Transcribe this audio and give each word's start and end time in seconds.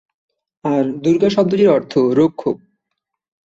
আর 0.65 0.83
দুর্গা 1.03 1.29
শব্দটির 1.29 1.69
অর্থ 1.69 1.93
রক্ষক। 2.19 2.57